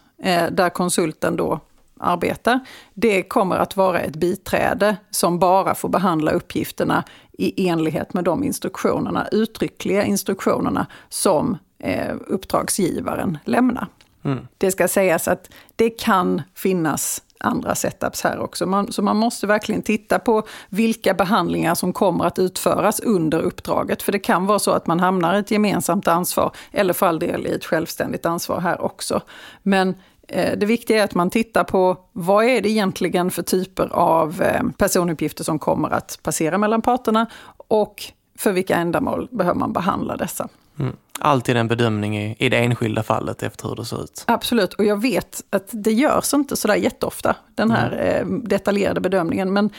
där 0.52 0.70
konsulten 0.70 1.36
då 1.36 1.60
arbetar, 2.00 2.60
det 2.94 3.24
kommer 3.24 3.56
att 3.56 3.78
vara 3.78 4.00
ett 4.00 4.16
biträde 4.16 4.98
som 5.12 5.40
bara 5.40 5.76
får 5.76 5.90
behandla 5.90 6.32
uppgifterna 6.32 7.04
i 7.32 7.70
enlighet 7.70 8.14
med 8.14 8.24
de 8.24 8.44
instruktionerna, 8.44 9.28
uttryckliga 9.32 10.04
instruktionerna 10.04 10.88
som 11.10 11.58
eh, 11.80 12.16
uppdragsgivaren 12.28 13.38
lämnar. 13.46 13.88
Mm. 14.24 14.48
Det 14.58 14.72
ska 14.72 14.88
sägas 14.88 15.28
att 15.28 15.50
det 15.76 15.90
kan 15.90 16.42
finnas 16.56 17.22
andra 17.40 17.76
setups 17.76 18.22
här 18.24 18.40
också. 18.40 18.66
Man, 18.66 18.92
så 18.92 19.02
man 19.02 19.18
måste 19.18 19.48
verkligen 19.48 19.82
titta 19.82 20.20
på 20.20 20.44
vilka 20.70 21.14
behandlingar 21.14 21.76
som 21.76 21.94
kommer 21.94 22.26
att 22.26 22.40
utföras 22.40 23.00
under 23.00 23.42
uppdraget. 23.42 24.04
För 24.04 24.12
det 24.12 24.20
kan 24.20 24.46
vara 24.46 24.60
så 24.60 24.72
att 24.72 24.88
man 24.88 25.00
hamnar 25.00 25.36
i 25.36 25.40
ett 25.40 25.52
gemensamt 25.52 26.08
ansvar, 26.08 26.52
eller 26.72 26.94
för 26.94 27.06
all 27.06 27.20
del 27.20 27.48
i 27.48 27.52
ett 27.52 27.66
självständigt 27.66 28.26
ansvar 28.26 28.60
här 28.60 28.82
också. 28.82 29.22
Men 29.64 29.90
Eh, 29.90 30.13
det 30.36 30.66
viktiga 30.66 31.00
är 31.00 31.04
att 31.04 31.16
man 31.16 31.30
tittar 31.30 31.64
på 31.64 31.98
vad 32.12 32.46
är 32.46 32.62
det 32.62 32.70
egentligen 32.70 33.32
för 33.32 33.44
typer 33.44 33.88
av 33.94 34.42
eh, 34.42 34.64
personuppgifter 34.78 35.44
som 35.44 35.60
kommer 35.60 35.90
att 35.90 36.20
passera 36.24 36.58
mellan 36.58 36.82
parterna 36.82 37.26
och 37.68 38.04
för 38.38 38.52
vilka 38.52 38.76
ändamål 38.76 39.28
behöver 39.32 39.60
man 39.60 39.74
behandla 39.74 40.18
dessa. 40.18 40.50
Mm. 40.80 40.96
Alltid 41.20 41.58
en 41.58 41.68
bedömning 41.68 42.18
i, 42.18 42.36
i 42.40 42.50
det 42.50 42.58
enskilda 42.58 43.04
fallet 43.04 43.44
efter 43.44 43.68
hur 43.68 43.76
det 43.76 43.86
ser 43.86 44.04
ut. 44.04 44.24
Absolut, 44.28 44.74
och 44.74 44.86
jag 44.86 45.02
vet 45.02 45.42
att 45.50 45.70
det 45.72 45.92
görs 45.92 46.34
inte 46.34 46.56
sådär 46.56 46.76
jätteofta, 46.76 47.36
den 47.56 47.72
här 47.72 47.92
mm. 47.92 48.38
eh, 48.38 48.44
detaljerade 48.44 49.02
bedömningen. 49.02 49.54
Men 49.54 49.70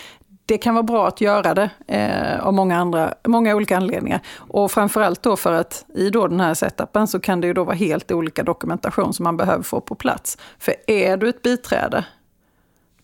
det 0.47 0.59
kan 0.59 0.75
vara 0.75 0.83
bra 0.83 1.09
att 1.09 1.21
göra 1.21 1.55
det 1.55 1.71
eh, 1.87 2.47
av 2.47 2.55
många, 2.55 2.79
andra, 2.79 3.15
många 3.27 3.55
olika 3.55 3.77
anledningar. 3.77 4.21
Och 4.37 4.71
framförallt 4.71 5.23
då 5.23 5.37
för 5.37 5.53
att 5.53 5.85
i 5.95 6.11
då 6.11 6.29
den 6.29 6.41
här 6.41 6.55
setupen 6.55 7.09
så 7.09 7.21
kan 7.21 7.41
det 7.41 7.47
ju 7.47 7.53
då 7.53 7.65
vara 7.65 7.77
helt 7.77 8.13
olika 8.13 8.43
dokumentation 8.43 9.15
som 9.15 9.25
man 9.25 9.37
behöver 9.37 9.63
få 9.63 9.81
på 9.81 9.95
plats. 9.95 10.39
För 10.59 10.75
är 10.87 11.17
du 11.17 11.29
ett 11.29 11.43
biträde 11.43 12.05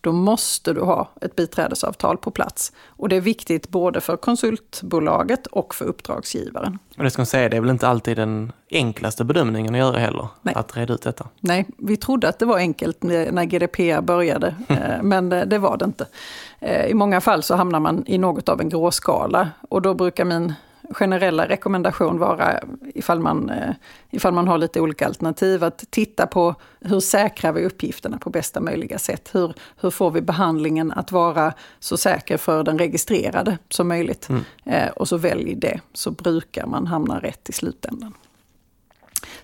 då 0.00 0.12
måste 0.12 0.73
du 0.73 0.80
ha 0.80 1.09
ett 1.21 1.37
biträdesavtal 1.37 2.16
på 2.16 2.30
plats. 2.30 2.73
Och 2.87 3.09
det 3.09 3.16
är 3.16 3.21
viktigt 3.21 3.69
både 3.69 4.00
för 4.00 4.16
konsultbolaget 4.16 5.47
och 5.47 5.75
för 5.75 5.85
uppdragsgivaren. 5.85 6.78
Och 6.99 7.04
det 7.04 7.11
ska 7.11 7.21
man 7.21 7.26
säga, 7.26 7.49
det 7.49 7.57
är 7.57 7.61
väl 7.61 7.71
inte 7.71 7.88
alltid 7.88 8.16
den 8.16 8.52
enklaste 8.71 9.25
bedömningen 9.25 9.75
att 9.75 9.78
göra 9.78 9.99
heller, 9.99 10.28
Nej. 10.42 10.54
att 10.54 10.76
reda 10.76 10.95
ut 10.95 11.02
detta? 11.02 11.28
Nej, 11.40 11.66
vi 11.76 11.97
trodde 11.97 12.28
att 12.28 12.38
det 12.38 12.47
var 12.47 12.59
enkelt 12.59 13.02
när 13.02 13.45
GDPR 13.45 14.00
började, 14.00 14.54
eh, 14.69 15.02
men 15.02 15.28
det 15.28 15.59
var 15.59 15.76
det 15.76 15.85
inte. 15.85 16.07
Eh, 16.59 16.87
I 16.87 16.95
många 16.95 17.21
fall 17.21 17.42
så 17.42 17.54
hamnar 17.57 17.80
man 17.80 18.04
i 18.07 18.19
något 18.19 18.49
av 18.49 18.61
en 18.61 18.69
gråskala 18.69 19.49
och 19.69 19.83
då 19.83 19.95
brukar 19.95 20.25
min 20.25 20.54
generella 20.90 21.49
rekommendation 21.49 22.18
vara, 22.18 22.61
ifall 22.94 23.20
man, 23.20 23.50
eh, 23.50 23.75
ifall 24.11 24.32
man 24.32 24.49
har 24.49 24.59
lite 24.59 24.80
olika 24.80 25.06
alternativ, 25.06 25.64
att 25.64 25.85
titta 25.90 26.26
på 26.26 26.54
hur 26.80 27.00
säkrar 27.00 27.52
vi 27.52 27.64
uppgifterna 27.64 28.18
på 28.18 28.30
bästa 28.30 28.61
möjliga 28.61 28.99
sätt? 28.99 29.30
Hur, 29.32 29.54
hur 29.80 29.90
får 29.90 30.11
vi 30.11 30.20
behandlingen 30.20 30.92
att 30.92 31.12
vara 31.12 31.52
så 31.78 31.97
säker 31.97 32.37
för 32.37 32.64
den 32.64 32.78
registrerade 32.78 33.59
som 33.68 33.88
möjligt? 33.88 34.28
Mm. 34.28 34.42
Eh, 34.64 34.88
och 34.88 35.09
så 35.09 35.16
välj 35.16 35.54
det, 35.54 35.80
så 35.92 36.11
brukar 36.11 36.66
man 36.66 36.87
hamna 36.87 37.18
rätt 37.18 37.49
i 37.49 37.52
slutändan. 37.52 38.14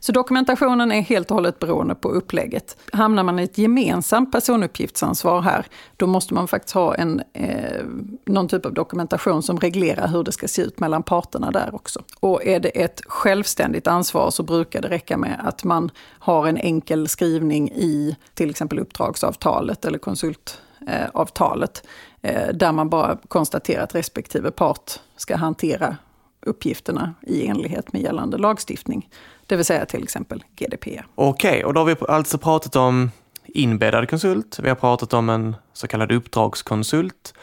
Så 0.01 0.13
dokumentationen 0.13 0.93
är 0.93 1.01
helt 1.01 1.31
och 1.31 1.35
hållet 1.35 1.59
beroende 1.59 1.95
på 1.95 2.09
upplägget. 2.09 2.77
Hamnar 2.93 3.23
man 3.23 3.39
i 3.39 3.43
ett 3.43 3.59
gemensamt 3.59 4.33
personuppgiftsansvar 4.33 5.41
här, 5.41 5.67
då 5.97 6.07
måste 6.07 6.35
man 6.35 6.49
faktiskt 6.49 6.75
ha 6.75 6.95
en, 6.95 7.23
eh, 7.33 7.85
någon 8.25 8.49
typ 8.49 8.67
av 8.67 8.75
dokumentation 8.75 9.43
som 9.43 9.59
reglerar 9.61 10.09
hur 10.09 10.25
det 10.25 10.33
ska 10.33 10.49
se 10.49 10.63
ut 10.63 10.81
mellan 10.81 11.03
parterna 11.03 11.51
där 11.51 11.75
också. 11.75 12.03
Och 12.21 12.45
är 12.45 12.61
det 12.61 12.69
ett 12.69 13.01
självständigt 13.07 13.87
ansvar 13.87 14.31
så 14.31 14.43
brukar 14.43 14.83
det 14.83 14.89
räcka 14.89 15.17
med 15.17 15.41
att 15.45 15.65
man 15.65 15.91
har 16.19 16.47
en 16.47 16.57
enkel 16.57 17.09
skrivning 17.09 17.71
i 17.71 18.17
till 18.35 18.51
exempel 18.51 18.79
uppdragsavtalet 18.79 19.85
eller 19.85 19.99
konsultavtalet, 19.99 21.87
eh, 22.23 22.43
eh, 22.43 22.49
där 22.55 22.73
man 22.73 22.89
bara 22.89 23.19
konstaterar 23.29 23.83
att 23.83 23.95
respektive 23.95 24.51
part 24.51 25.01
ska 25.17 25.37
hantera 25.37 25.97
uppgifterna 26.47 27.15
i 27.23 27.47
enlighet 27.47 27.93
med 27.93 28.03
gällande 28.03 28.39
lagstiftning. 28.39 29.09
Det 29.47 29.57
vill 29.57 29.65
säga 29.65 29.87
till 29.87 30.03
exempel 30.03 30.45
GDPR. 30.57 31.07
Okej, 31.15 31.51
okay, 31.51 31.65
och 31.65 31.75
då 31.75 31.81
har 31.81 31.87
vi 31.87 31.97
alltså 32.09 32.39
pratat 32.39 32.77
om 32.77 33.11
inbäddad 33.45 34.11
konsult, 34.11 34.59
vi 34.63 34.69
har 34.69 34.77
pratat 34.77 35.13
om 35.13 35.29
en 35.29 35.57
så 35.73 35.89
kallad 35.89 36.13
uppdragskonsult. 36.13 37.35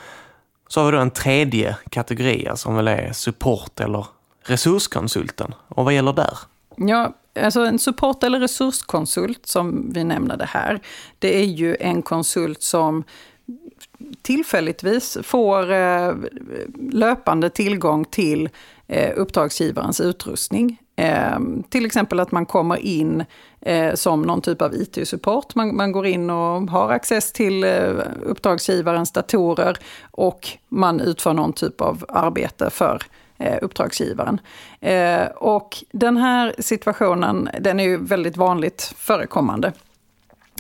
Så 0.67 0.79
har 0.79 0.86
vi 0.86 0.91
då 0.91 1.01
en 1.01 1.12
tredje 1.12 1.77
kategori 1.89 2.50
som 2.55 2.75
väl 2.75 2.88
är 2.88 3.12
support 3.13 3.79
eller 3.79 4.05
resurskonsulten. 4.43 5.53
Och 5.67 5.86
vad 5.86 5.93
gäller 5.93 6.13
där? 6.13 6.38
Ja, 6.75 7.13
alltså 7.41 7.62
en 7.62 7.79
support 7.79 8.24
eller 8.24 8.39
resurskonsult 8.39 9.45
som 9.45 9.91
vi 9.93 10.03
nämnde 10.03 10.45
här, 10.45 10.81
det 11.19 11.38
är 11.38 11.45
ju 11.45 11.77
en 11.79 12.01
konsult 12.01 12.62
som 12.62 13.03
tillfälligtvis 14.22 15.17
får 15.24 15.72
eh, 15.72 16.13
löpande 16.91 17.50
tillgång 17.50 18.05
till 18.05 18.50
Eh, 18.88 19.12
uppdragsgivarens 19.16 20.00
utrustning. 20.00 20.78
Eh, 20.96 21.40
till 21.70 21.86
exempel 21.86 22.20
att 22.20 22.32
man 22.32 22.46
kommer 22.46 22.78
in 22.78 23.24
eh, 23.62 23.94
som 23.94 24.22
någon 24.22 24.42
typ 24.42 24.62
av 24.62 24.75
IT-support. 24.75 25.56
Man, 25.56 25.75
man, 25.75 25.92
går 25.92 26.06
in 26.06 26.30
och 26.30 26.62
har 26.62 26.90
access 26.90 27.32
till 27.32 27.63
eh, 27.63 27.90
uppdragsgivarens 28.24 29.12
datorer 29.12 29.78
och 30.12 30.50
man 30.70 31.00
utför 31.00 31.34
någon 31.34 31.54
typ 31.54 31.82
av 31.82 32.06
arbete 32.10 32.70
för 32.70 33.02
eh, 33.38 33.58
uppdragsgivaren. 33.62 34.40
Eh, 34.80 35.25
och 35.25 35.84
den 35.92 36.18
här 36.18 36.56
situationen, 36.60 37.50
den 37.60 37.80
är 37.80 37.84
ju 37.84 37.98
väldigt 37.98 38.38
vanligt 38.38 38.94
förekommande. 38.98 39.74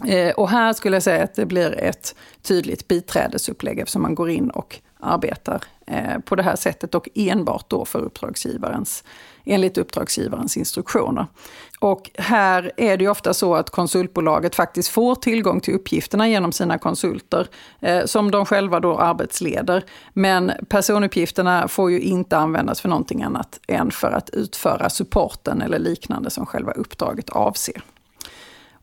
Eh, 0.07 0.31
och 0.31 0.49
här 0.49 0.73
skulle 0.73 0.95
jag 0.95 1.03
säga 1.03 1.23
att 1.23 1.35
det 1.35 1.45
blir 1.45 1.79
ett 1.79 2.15
tydligt 2.41 2.87
biträdesupplägg 2.87 3.79
eftersom 3.79 4.01
man 4.01 4.15
går 4.15 4.29
in 4.29 4.49
och 4.49 4.79
arbetar 4.99 5.63
eh, 5.87 6.19
på 6.19 6.35
det 6.35 6.43
här 6.43 6.55
sättet 6.55 6.95
och 6.95 7.09
enbart 7.15 7.69
då 7.69 7.85
för 7.85 7.99
uppdragsgivarens, 7.99 9.03
enligt 9.45 9.77
uppdragsgivarens 9.77 10.57
instruktioner. 10.57 11.27
Och 11.79 12.09
här 12.15 12.71
är 12.77 12.97
det 12.97 13.03
ju 13.03 13.09
ofta 13.09 13.33
så 13.33 13.55
att 13.55 13.69
konsultbolaget 13.69 14.55
faktiskt 14.55 14.89
får 14.89 15.15
tillgång 15.15 15.59
till 15.59 15.75
uppgifterna 15.75 16.29
genom 16.29 16.51
sina 16.51 16.77
konsulter, 16.77 17.47
eh, 17.79 18.05
som 18.05 18.31
de 18.31 18.45
själva 18.45 18.79
då 18.79 18.97
arbetsleder. 18.97 19.85
Men 20.13 20.51
personuppgifterna 20.69 21.67
får 21.67 21.91
ju 21.91 21.99
inte 21.99 22.37
användas 22.37 22.81
för 22.81 22.89
någonting 22.89 23.23
annat 23.23 23.59
än 23.67 23.91
för 23.91 24.11
att 24.11 24.29
utföra 24.29 24.89
supporten 24.89 25.61
eller 25.61 25.79
liknande 25.79 26.29
som 26.29 26.45
själva 26.45 26.71
uppdraget 26.71 27.29
avser. 27.29 27.83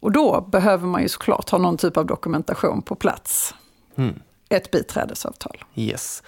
Och 0.00 0.12
då 0.12 0.40
behöver 0.40 0.87
man 0.87 1.02
ju 1.02 1.09
såklart 1.09 1.50
ha 1.50 1.59
någon 1.59 1.76
typ 1.76 1.97
av 1.97 2.07
dokumentation 2.07 2.83
på 2.83 2.95
plats. 2.95 3.54
Mm. 3.97 4.21
Ett 4.49 4.71
biträdesavtal. 4.71 5.64
Yes. 5.75 6.23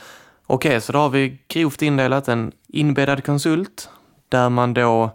Okej, 0.46 0.70
okay, 0.70 0.80
så 0.80 0.92
då 0.92 0.98
har 0.98 1.08
vi 1.08 1.38
grovt 1.48 1.82
indelat 1.82 2.28
en 2.28 2.52
inbäddad 2.68 3.24
konsult 3.24 3.90
där 4.28 4.48
man 4.48 4.74
då 4.74 5.10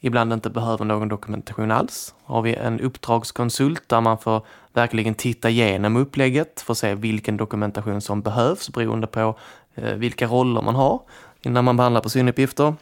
ibland 0.00 0.32
inte 0.32 0.50
behöver 0.50 0.84
någon 0.84 1.08
dokumentation 1.08 1.70
alls. 1.70 2.14
Har 2.24 2.42
vi 2.42 2.54
en 2.54 2.80
uppdragskonsult 2.80 3.88
där 3.88 4.00
man 4.00 4.18
får 4.18 4.46
verkligen 4.72 5.14
titta 5.14 5.50
igenom 5.50 5.96
upplägget 5.96 6.60
för 6.60 6.72
att 6.72 6.78
se 6.78 6.94
vilken 6.94 7.36
dokumentation 7.36 8.00
som 8.00 8.22
behövs 8.22 8.70
beroende 8.70 9.06
på 9.06 9.38
eh, 9.74 9.94
vilka 9.94 10.26
roller 10.26 10.62
man 10.62 10.74
har 10.74 11.00
innan 11.42 11.64
man 11.64 11.76
behandlar 11.76 12.00
personuppgifter. 12.00 12.74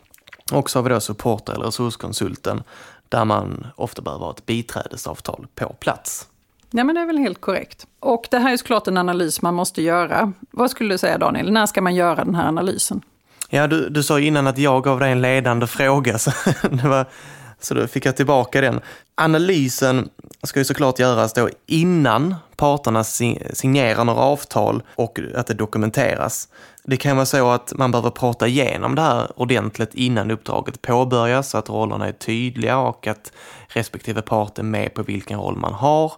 Och 0.52 0.70
så 0.70 0.78
har 0.78 0.84
vi 0.84 0.90
då 0.90 1.00
supporter 1.00 1.52
eller 1.52 1.64
resurskonsulten 1.64 2.62
där 3.10 3.24
man 3.24 3.66
ofta 3.76 4.02
behöver 4.02 4.24
ha 4.24 4.32
ett 4.32 4.46
biträdesavtal 4.46 5.46
på 5.54 5.68
plats. 5.80 6.26
Ja, 6.70 6.84
men 6.84 6.94
det 6.94 7.00
är 7.00 7.06
väl 7.06 7.18
helt 7.18 7.40
korrekt. 7.40 7.86
Och 8.00 8.28
det 8.30 8.38
här 8.38 8.52
är 8.52 8.56
såklart 8.56 8.86
en 8.86 8.96
analys 8.96 9.42
man 9.42 9.54
måste 9.54 9.82
göra. 9.82 10.32
Vad 10.50 10.70
skulle 10.70 10.94
du 10.94 10.98
säga 10.98 11.18
Daniel, 11.18 11.52
när 11.52 11.66
ska 11.66 11.82
man 11.82 11.94
göra 11.94 12.24
den 12.24 12.34
här 12.34 12.48
analysen? 12.48 13.02
Ja, 13.48 13.66
du, 13.66 13.88
du 13.88 14.02
sa 14.02 14.20
innan 14.20 14.46
att 14.46 14.58
jag 14.58 14.84
gav 14.84 15.00
dig 15.00 15.12
en 15.12 15.22
ledande 15.22 15.66
fråga, 15.66 16.18
så, 16.18 16.30
var, 16.82 17.06
så 17.60 17.74
då 17.74 17.86
fick 17.86 18.06
jag 18.06 18.16
tillbaka 18.16 18.60
den. 18.60 18.80
Analysen 19.14 20.08
ska 20.42 20.60
ju 20.60 20.64
såklart 20.64 20.98
göras 20.98 21.32
då 21.32 21.48
innan 21.66 22.34
parterna 22.56 23.04
signerar 23.04 24.04
några 24.04 24.20
avtal 24.20 24.82
och 24.96 25.20
att 25.34 25.46
det 25.46 25.54
dokumenteras. 25.54 26.48
Det 26.90 26.96
kan 26.96 27.16
vara 27.16 27.26
så 27.26 27.50
att 27.50 27.72
man 27.76 27.90
behöver 27.90 28.10
prata 28.10 28.48
igenom 28.48 28.94
det 28.94 29.02
här 29.02 29.32
ordentligt 29.36 29.94
innan 29.94 30.30
uppdraget 30.30 30.82
påbörjas 30.82 31.50
så 31.50 31.58
att 31.58 31.68
rollerna 31.68 32.08
är 32.08 32.12
tydliga 32.12 32.78
och 32.78 33.06
att 33.06 33.32
respektive 33.68 34.22
part 34.22 34.58
är 34.58 34.62
med 34.62 34.94
på 34.94 35.02
vilken 35.02 35.40
roll 35.40 35.56
man 35.56 35.74
har. 35.74 36.12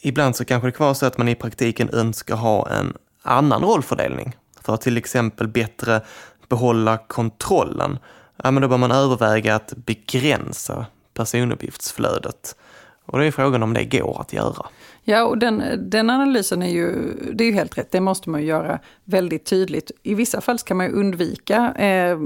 Ibland 0.00 0.36
så 0.36 0.44
kanske 0.44 0.68
det 0.68 0.72
kan 0.72 0.84
vara 0.84 0.94
så 0.94 1.06
att 1.06 1.18
man 1.18 1.28
i 1.28 1.34
praktiken 1.34 1.90
önskar 1.92 2.36
ha 2.36 2.68
en 2.68 2.94
annan 3.22 3.62
rollfördelning 3.62 4.36
för 4.60 4.74
att 4.74 4.80
till 4.80 4.96
exempel 4.96 5.48
bättre 5.48 6.00
behålla 6.48 6.98
kontrollen. 6.98 7.98
Ja, 8.42 8.50
men 8.50 8.62
då 8.62 8.68
bör 8.68 8.78
man 8.78 8.92
överväga 8.92 9.54
att 9.54 9.72
begränsa 9.76 10.86
personuppgiftsflödet. 11.14 12.56
Och 13.10 13.18
det 13.18 13.26
är 13.26 13.30
frågan 13.30 13.62
om 13.62 13.74
det 13.74 13.84
går 13.84 14.20
att 14.20 14.32
göra. 14.32 14.66
Ja, 15.04 15.24
och 15.24 15.38
den, 15.38 15.62
den 15.90 16.10
analysen 16.10 16.62
är 16.62 16.70
ju, 16.70 16.92
det 17.32 17.44
är 17.44 17.46
ju 17.46 17.54
helt 17.54 17.78
rätt, 17.78 17.92
det 17.92 18.00
måste 18.00 18.30
man 18.30 18.44
göra 18.44 18.78
väldigt 19.04 19.44
tydligt. 19.44 19.90
I 20.02 20.14
vissa 20.14 20.40
fall 20.40 20.58
ska 20.58 20.74
man 20.74 20.86
ju 20.86 20.92
undvika 20.92 21.74
eh, 21.74 22.18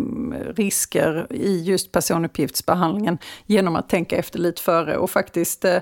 risker 0.57 1.27
i 1.31 1.63
just 1.63 1.93
personuppgiftsbehandlingen 1.93 3.19
genom 3.47 3.77
att 3.77 3.89
tänka 3.89 4.17
efter 4.17 4.39
lite 4.39 4.63
före 4.63 4.97
och 4.97 5.11
faktiskt 5.11 5.65
eh, 5.65 5.79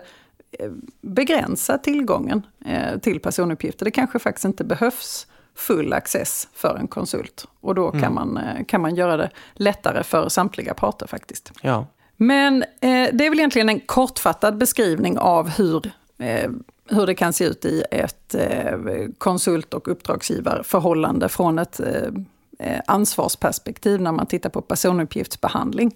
begränsa 1.01 1.79
tillgången 1.79 2.47
eh, 2.65 2.99
till 2.99 3.21
personuppgifter. 3.21 3.85
Det 3.85 3.91
kanske 3.91 4.19
faktiskt 4.19 4.45
inte 4.45 4.65
behövs 4.65 5.27
full 5.55 5.93
access 5.93 6.49
för 6.55 6.77
en 6.77 6.89
konsult. 6.89 7.49
Och 7.61 7.75
då 7.75 7.91
kan, 7.91 8.01
mm. 8.01 8.15
man, 8.15 8.37
eh, 8.37 8.65
kan 8.65 8.81
man 8.81 8.95
göra 8.95 9.17
det 9.17 9.31
lättare 9.53 10.03
för 10.03 10.29
samtliga 10.29 10.75
parter 10.75 11.07
faktiskt. 11.07 11.53
Ja. 11.63 11.87
Men 12.23 12.63
eh, 12.63 13.09
det 13.13 13.27
är 13.27 13.31
väl 13.31 13.39
egentligen 13.39 13.69
en 13.69 13.81
kortfattad 13.81 14.59
beskrivning 14.59 15.19
av 15.19 15.49
hur 15.49 15.93
eh, 16.19 16.51
hur 16.89 17.07
det 17.07 17.15
kan 17.15 17.33
se 17.33 17.45
ut 17.45 17.65
i 17.65 17.85
ett 17.91 18.35
eh, 18.35 18.79
konsult 19.19 19.75
och 19.75 19.89
uppdragsgivarförhållande 19.89 21.29
från 21.29 21.59
ett, 21.59 21.81
eh, 21.81 22.09
eh, 22.59 22.81
ansvarsperspektiv 22.87 24.01
när 24.01 24.13
man 24.13 24.27
tittar 24.27 24.51
på 24.51 24.63
personuppgiftsbehandling. 24.63 25.95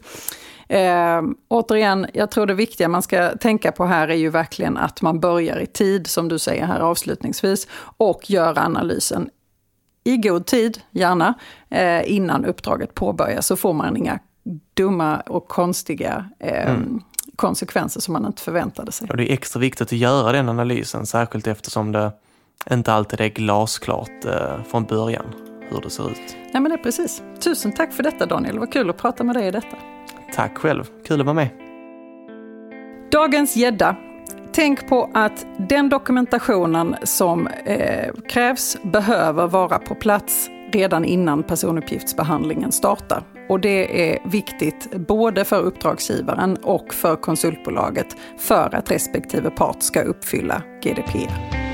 Eh, 0.68 1.22
återigen, 1.48 2.06
jag 2.14 2.30
tror 2.30 2.46
det 2.46 2.54
viktiga 2.54 2.88
man 2.88 3.02
ska 3.02 3.30
tänka 3.30 3.72
på 3.72 3.84
här 3.84 4.08
är 4.08 4.14
ju 4.14 4.30
verkligen 4.30 4.76
att 4.76 5.02
man 5.02 5.20
börjar 5.20 5.58
i 5.58 5.66
tid, 5.66 6.06
som 6.06 6.28
du 6.28 6.38
säger 6.38 6.66
här 6.66 6.80
avslutningsvis, 6.80 7.68
och 7.96 8.30
gör 8.30 8.58
analysen 8.58 9.30
i 10.04 10.16
god 10.16 10.46
tid, 10.46 10.80
gärna, 10.90 11.34
eh, 11.70 12.12
innan 12.12 12.44
uppdraget 12.44 12.94
påbörjas, 12.94 13.46
så 13.46 13.56
får 13.56 13.72
man 13.72 13.96
inga 13.96 14.18
dumma 14.74 15.20
och 15.20 15.48
konstiga 15.48 16.30
eh, 16.38 16.70
mm. 16.70 17.02
konsekvenser 17.36 18.00
som 18.00 18.12
man 18.12 18.26
inte 18.26 18.42
förväntade 18.42 18.92
sig. 18.92 19.08
Och 19.10 19.16
det 19.16 19.30
är 19.30 19.34
extra 19.34 19.60
viktigt 19.60 19.86
att 19.86 19.92
göra 19.92 20.32
den 20.32 20.48
analysen, 20.48 21.06
särskilt 21.06 21.46
eftersom 21.46 21.92
det 21.92 22.12
inte 22.70 22.92
alltid 22.92 23.20
är 23.20 23.28
glasklart 23.28 24.24
eh, 24.24 24.62
från 24.70 24.84
början 24.84 25.26
hur 25.70 25.80
det 25.80 25.90
ser 25.90 26.10
ut. 26.10 26.36
Nej 26.52 26.62
men 26.62 26.64
det 26.64 26.74
är 26.74 26.82
precis. 26.82 27.22
Tusen 27.40 27.72
tack 27.72 27.92
för 27.92 28.02
detta 28.02 28.26
Daniel, 28.26 28.54
det 28.54 28.60
var 28.60 28.72
kul 28.72 28.90
att 28.90 28.98
prata 28.98 29.24
med 29.24 29.36
dig 29.36 29.48
i 29.48 29.50
detta. 29.50 29.76
Tack 30.34 30.58
själv, 30.58 30.84
kul 31.06 31.20
att 31.20 31.26
vara 31.26 31.34
med. 31.34 31.48
Dagens 33.12 33.56
gädda. 33.56 33.96
Tänk 34.52 34.88
på 34.88 35.10
att 35.14 35.46
den 35.68 35.88
dokumentationen 35.88 36.96
som 37.02 37.46
eh, 37.46 38.14
krävs 38.28 38.76
behöver 38.82 39.46
vara 39.46 39.78
på 39.78 39.94
plats 39.94 40.50
redan 40.76 41.04
innan 41.04 41.42
personuppgiftsbehandlingen 41.42 42.72
startar. 42.72 43.22
Och 43.48 43.60
det 43.60 44.10
är 44.10 44.18
viktigt 44.24 44.90
både 45.08 45.44
för 45.44 45.62
uppdragsgivaren 45.62 46.56
och 46.56 46.94
för 46.94 47.16
konsultbolaget 47.16 48.16
för 48.38 48.74
att 48.74 48.90
respektive 48.90 49.50
part 49.50 49.82
ska 49.82 50.02
uppfylla 50.02 50.62
GDPR. 50.82 51.65